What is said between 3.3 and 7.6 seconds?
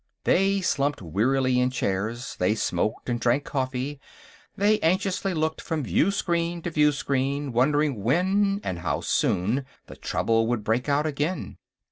coffee; they anxiously looked from viewscreen to viewscreen,